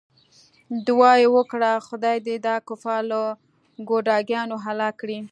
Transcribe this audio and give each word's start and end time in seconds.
دعا 0.87 1.11
یې 1.21 1.27
وکړه 1.35 1.71
خدای 1.87 2.17
دې 2.27 2.35
دا 2.47 2.55
کفار 2.67 3.01
له 3.11 3.21
ګوډاګیانو 3.89 4.55
هلاک 4.65 4.93
کړي. 5.01 5.19